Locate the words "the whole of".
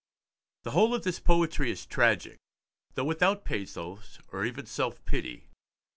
0.63-1.03